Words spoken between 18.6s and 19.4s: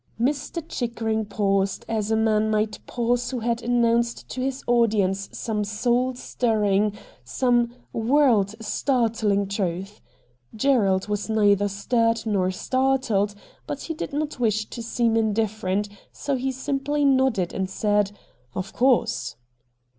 course.'